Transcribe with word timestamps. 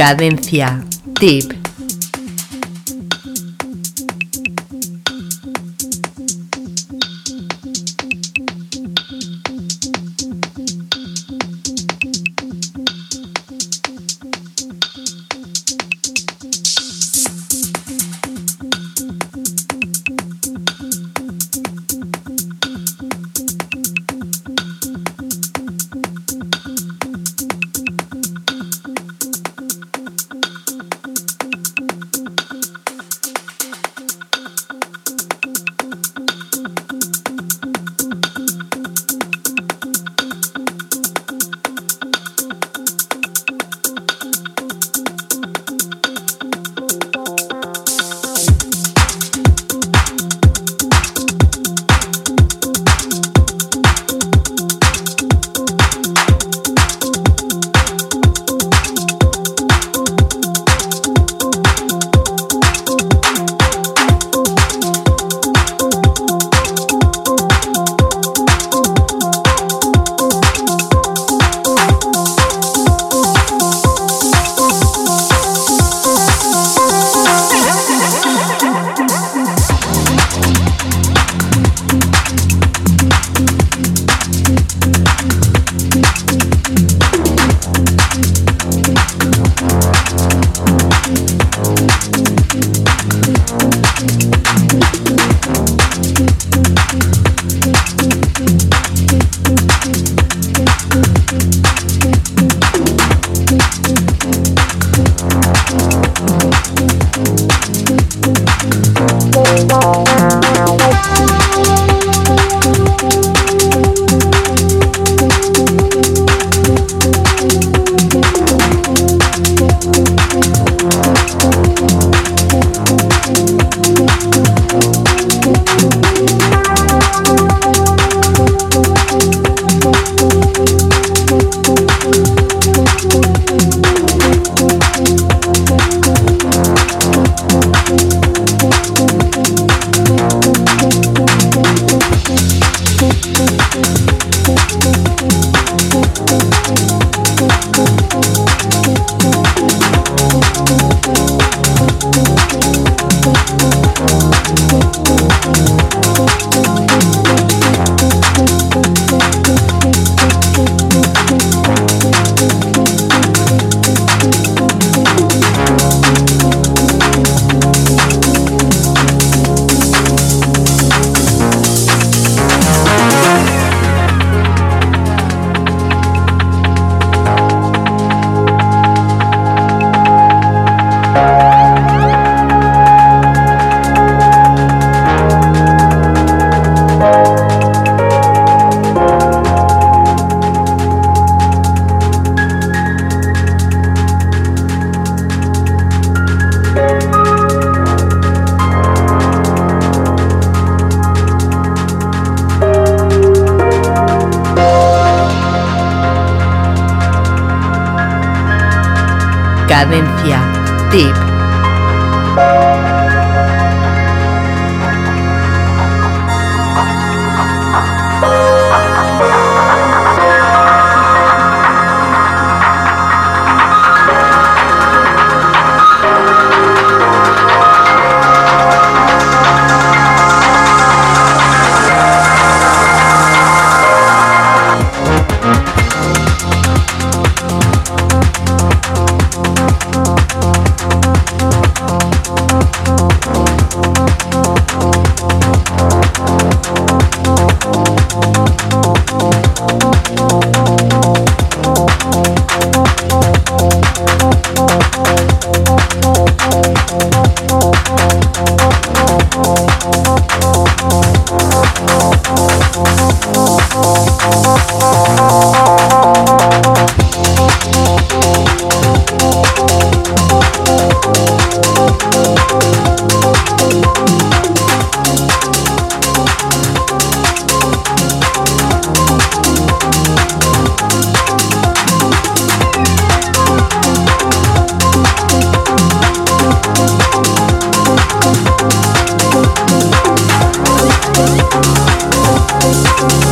Cadencia. 0.00 0.82
Tip. 1.20 1.59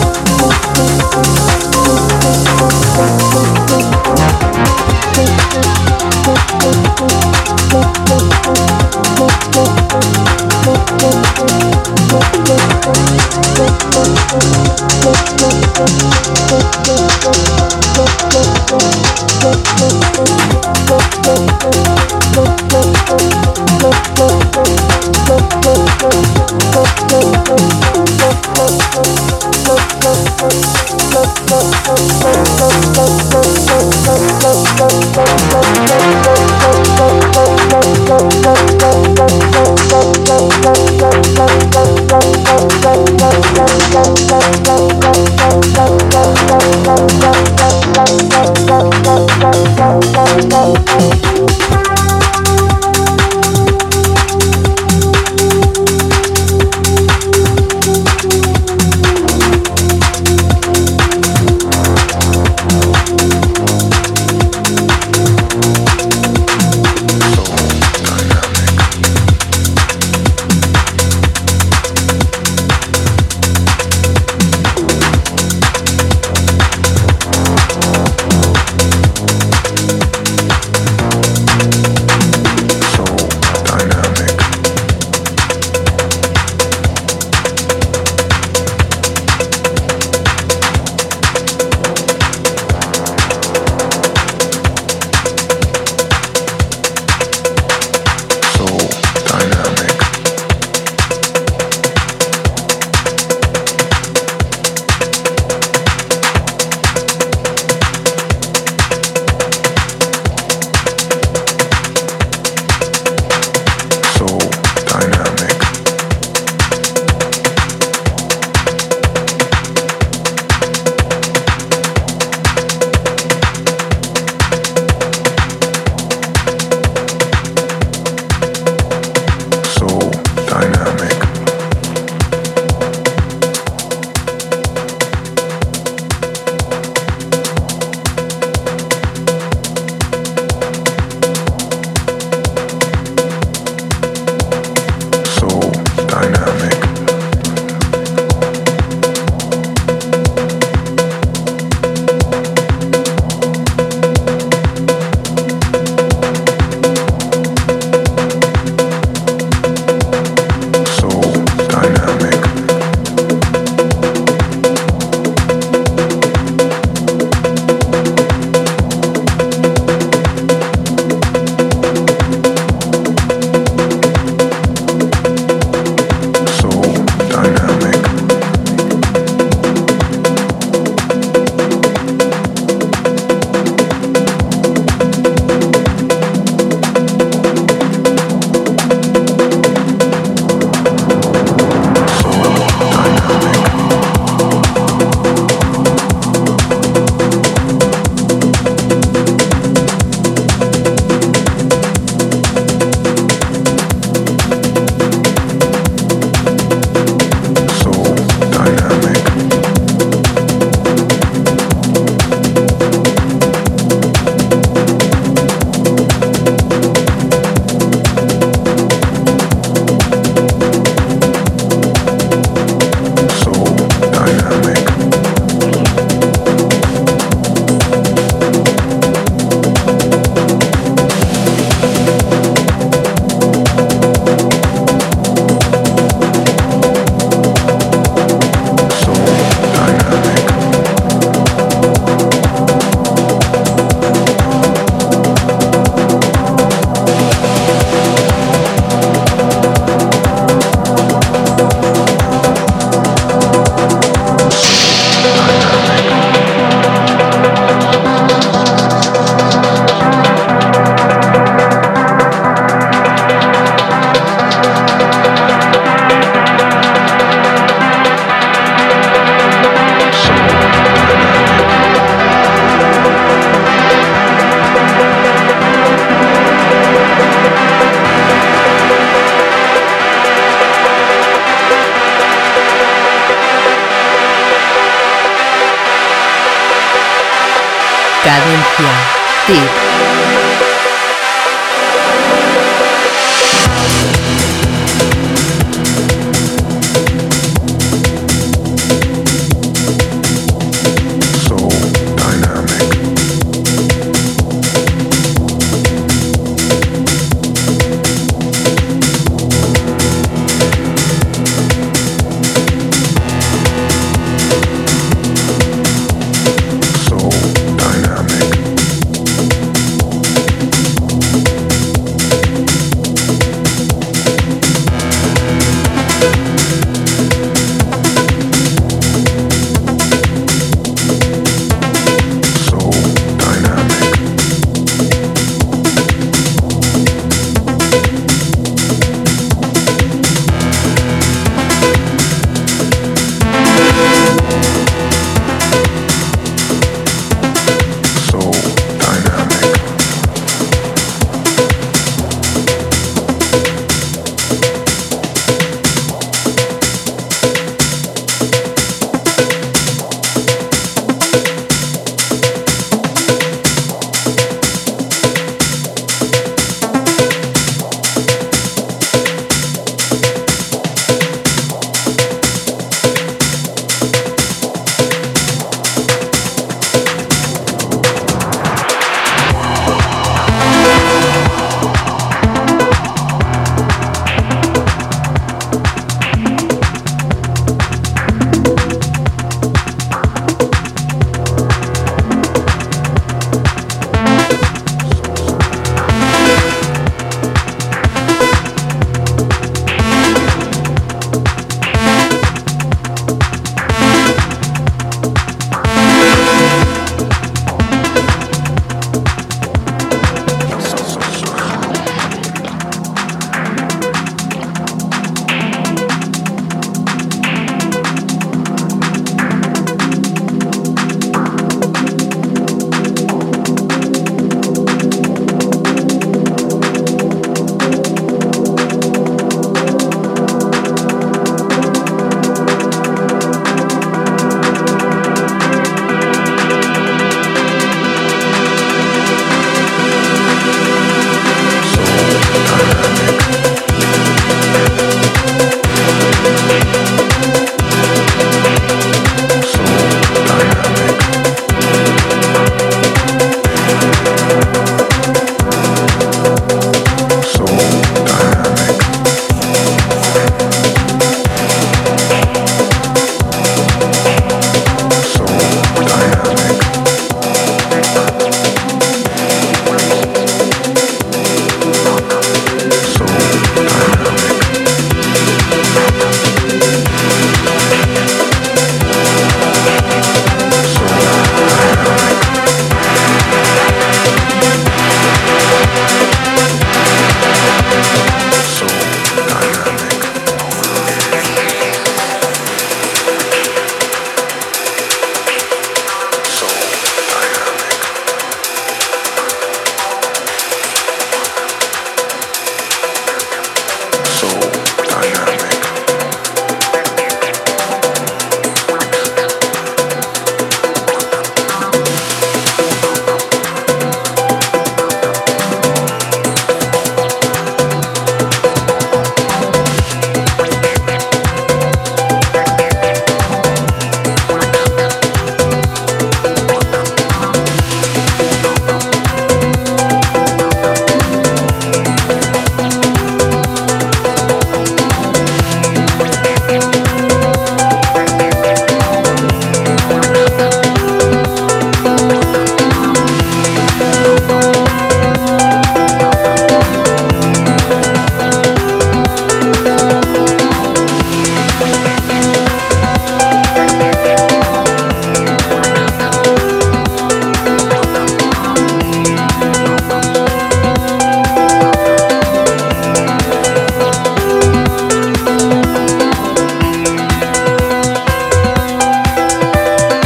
Música 0.09 1.48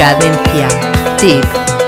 Cadencia. 0.03 0.67
Chip. 1.17 1.82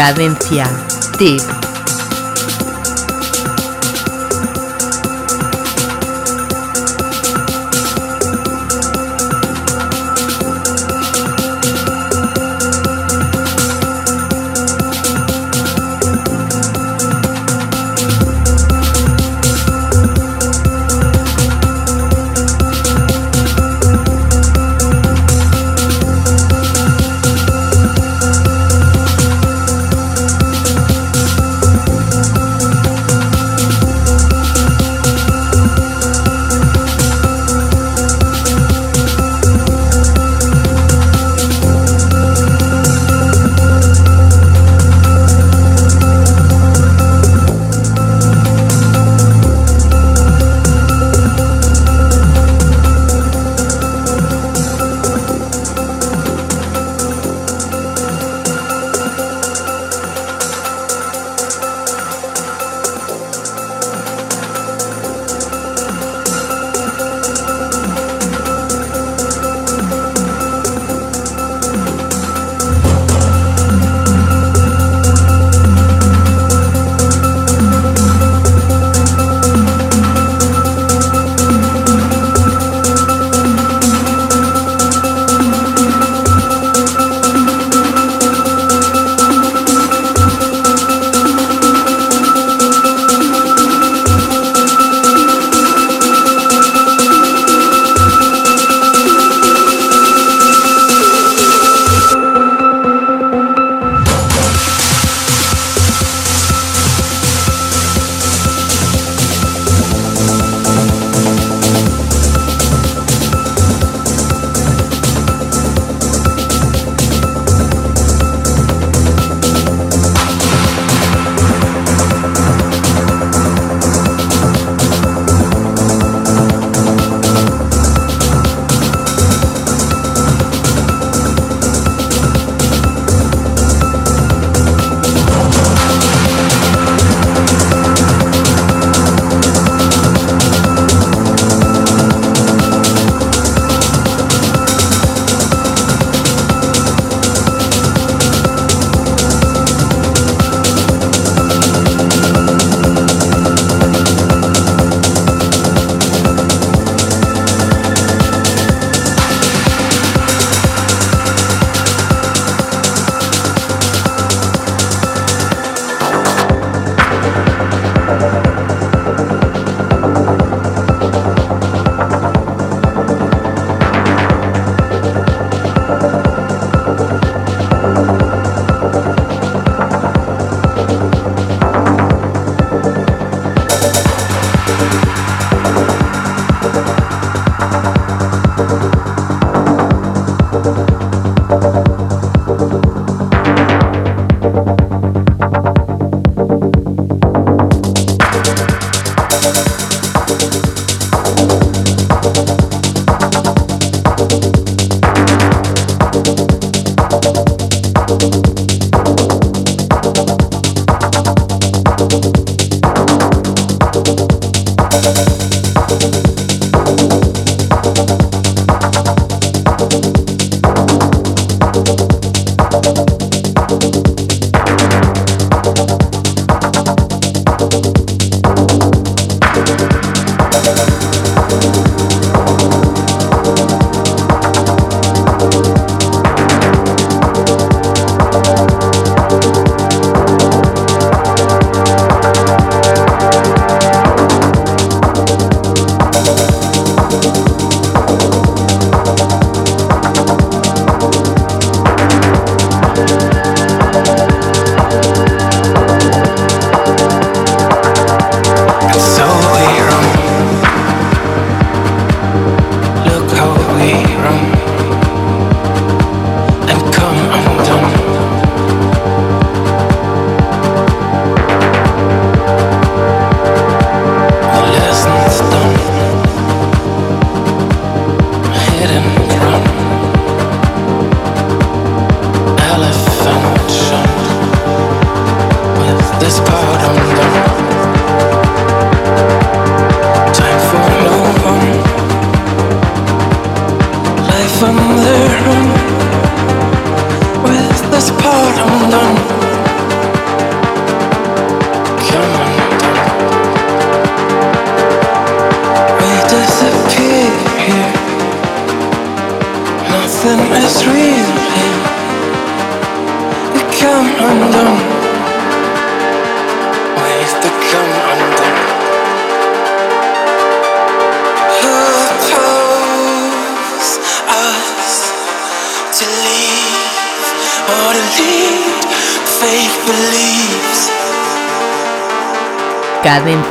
Cadencia. 0.00 0.64
Tip. 1.18 1.69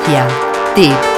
Tip. 0.10 1.09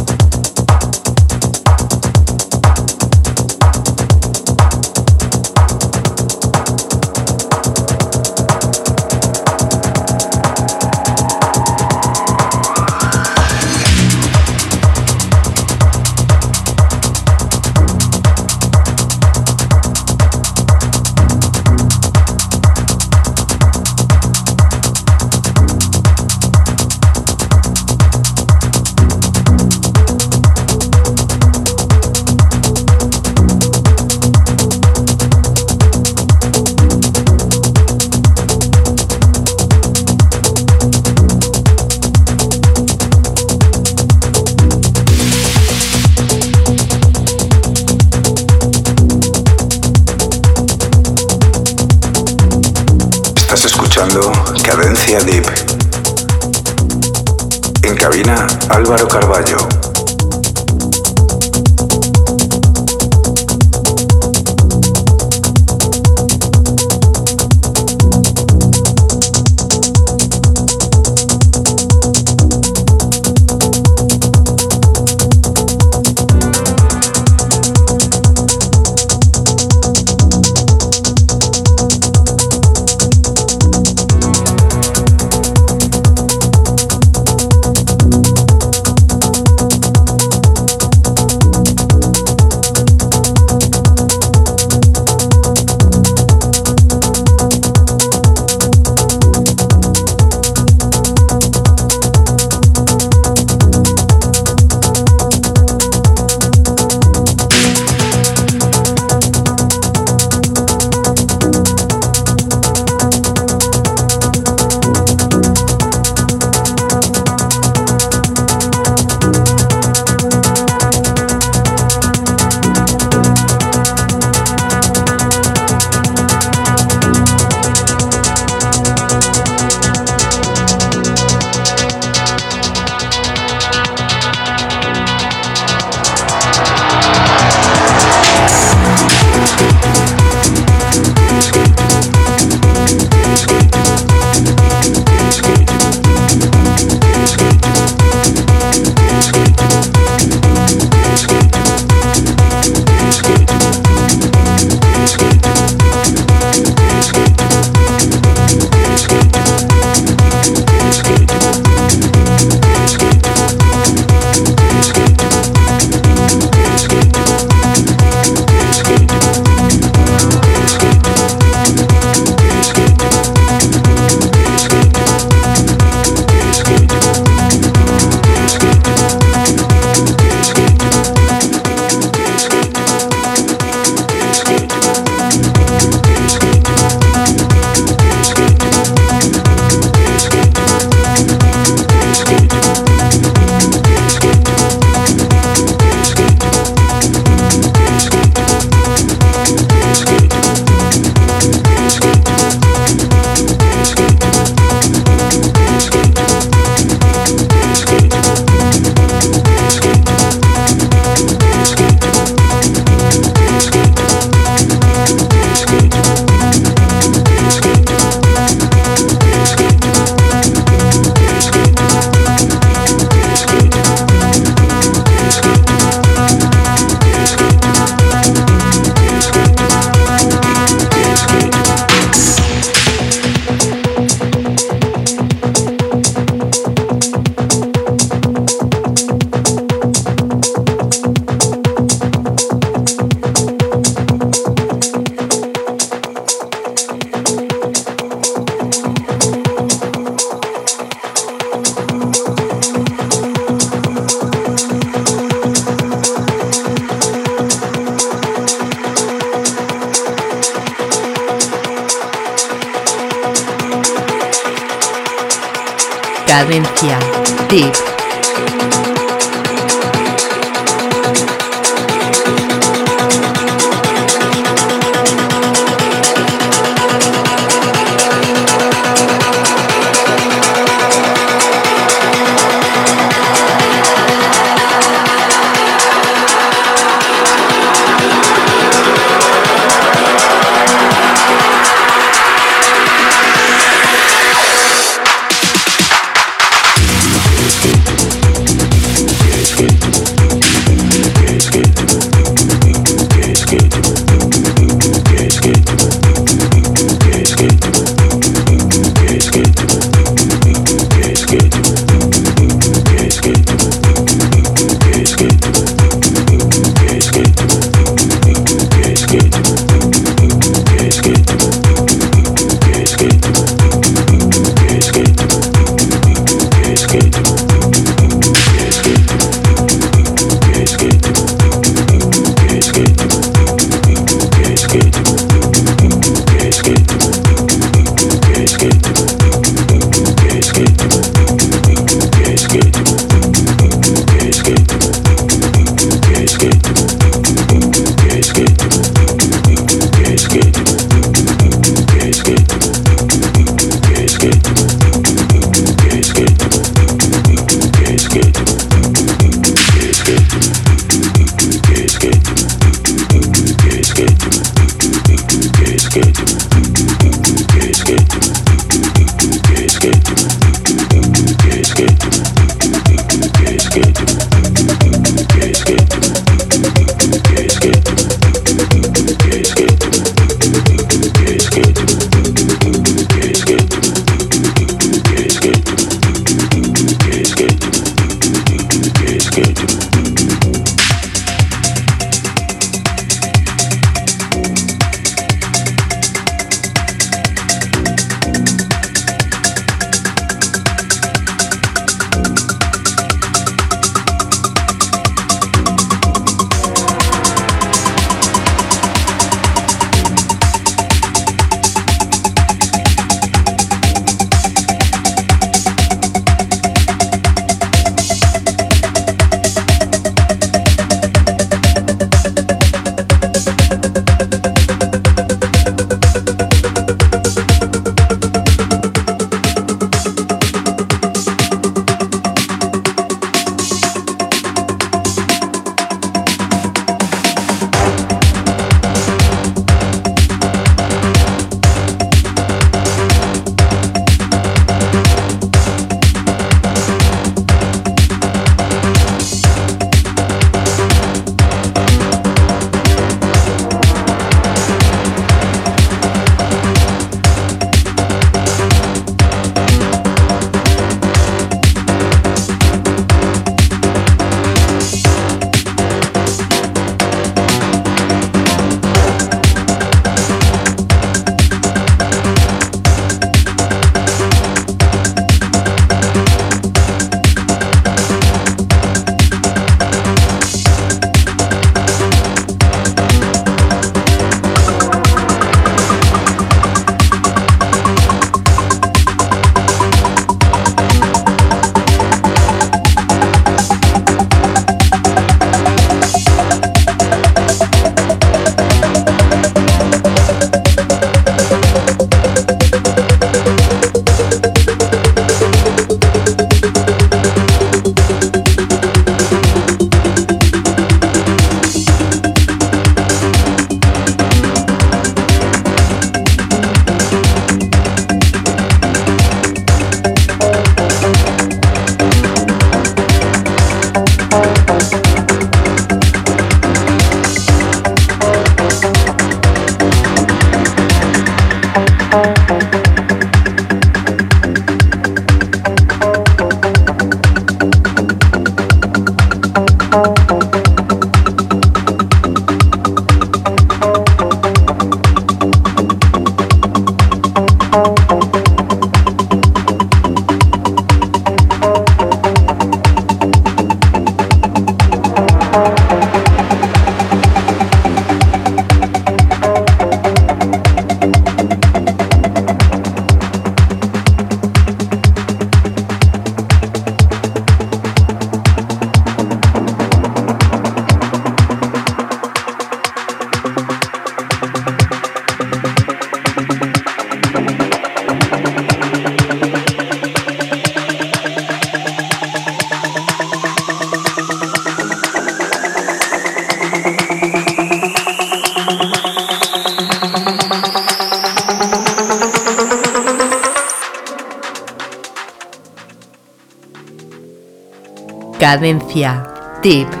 Cadencia. 598.51 599.23
Tip. 599.61 600.00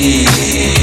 see. 0.00 0.77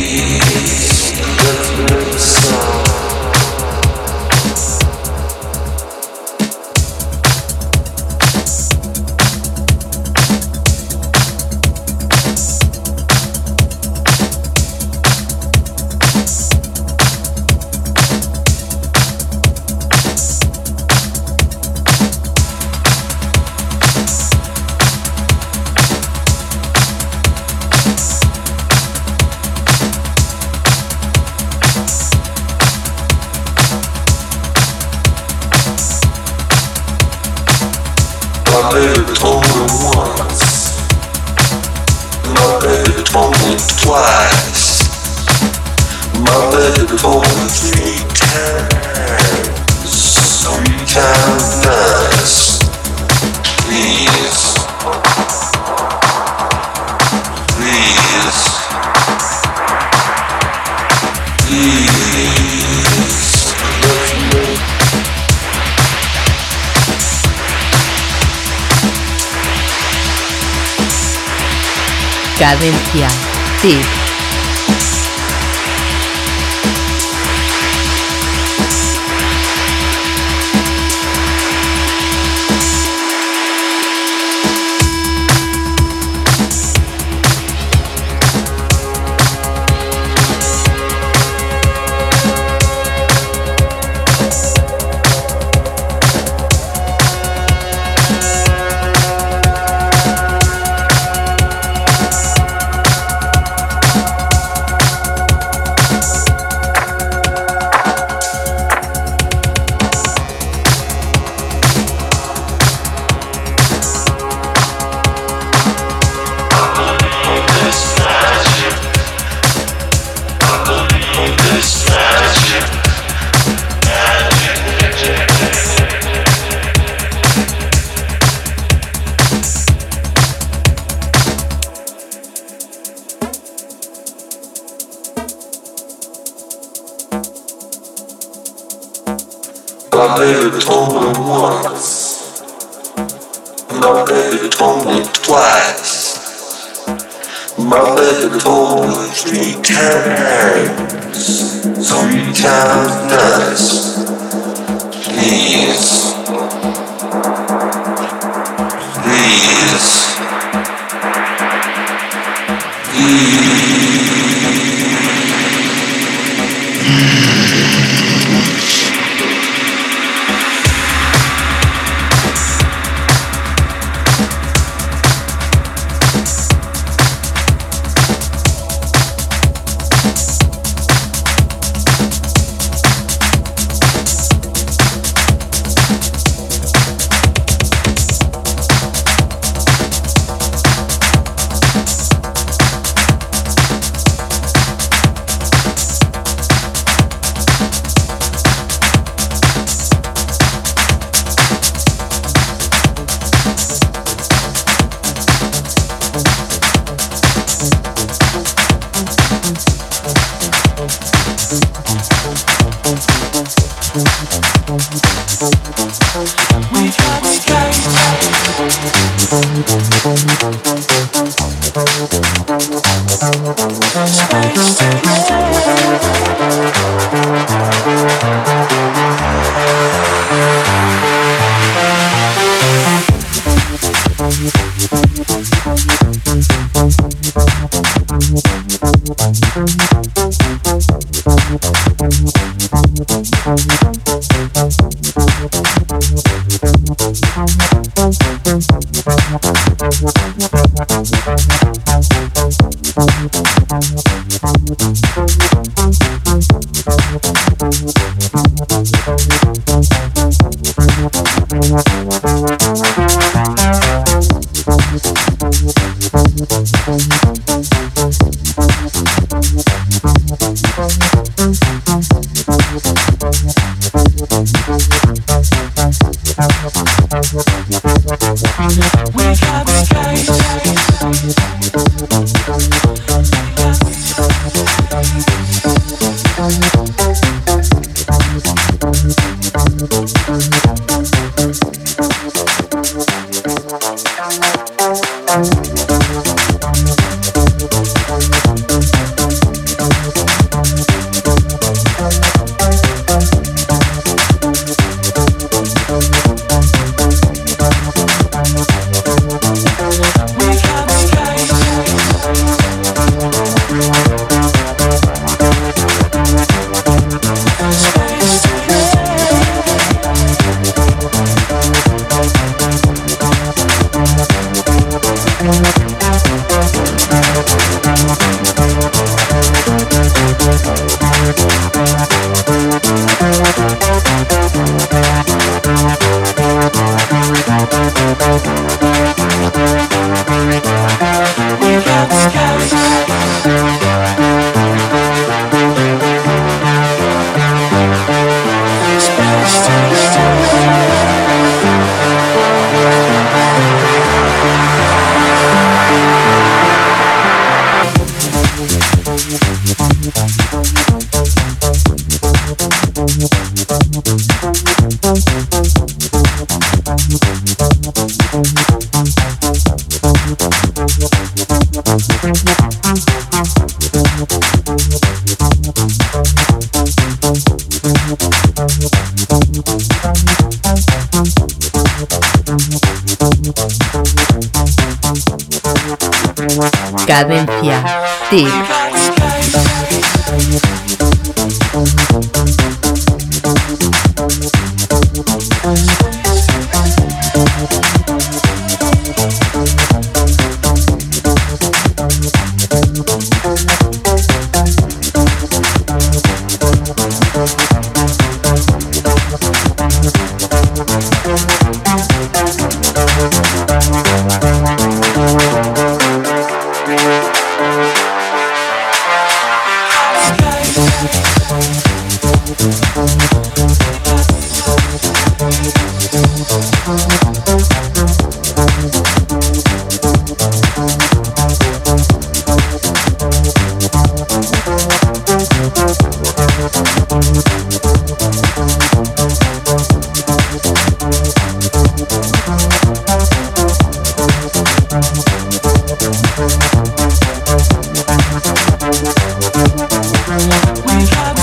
We 450.35 450.41
got 450.41 451.33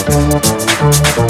the 0.00 1.27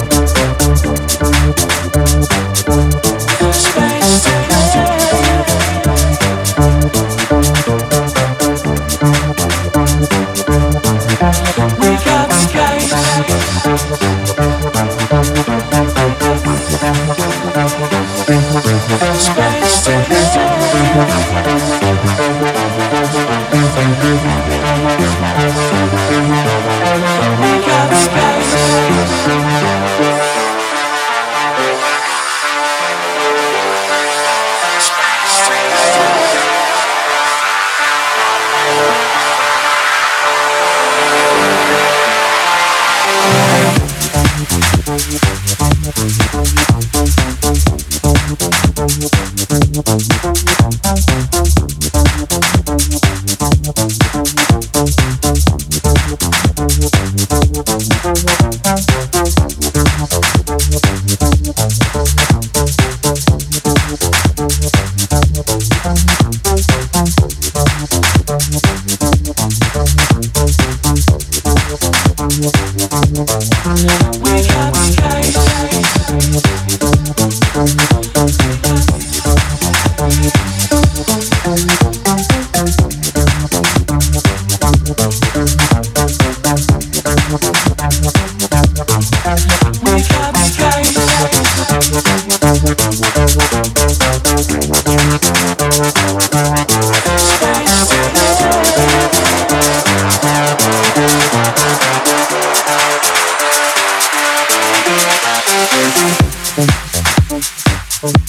Cadencia. 108.01 108.29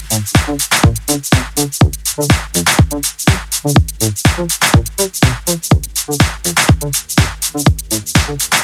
Tip. 8.29 8.58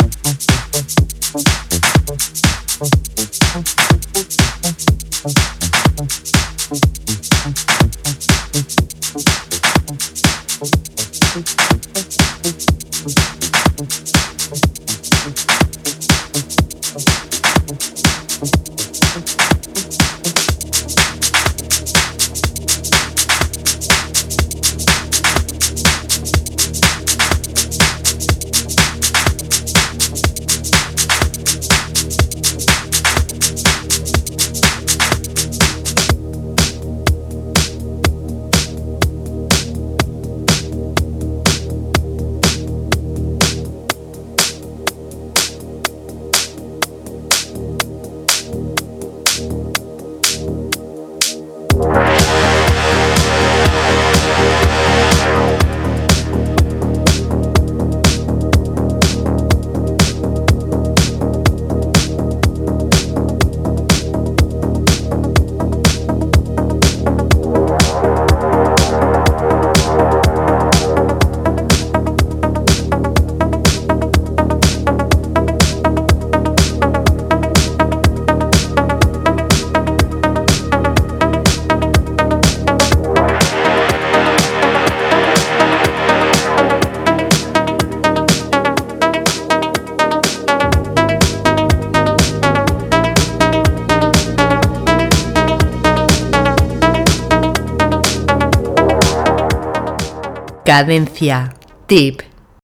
Cadencia. 100.76 101.54
Tip. 101.88 102.25